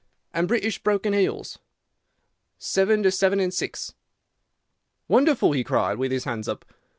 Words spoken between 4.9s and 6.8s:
"'Wonderful!' he cried, with his hands up.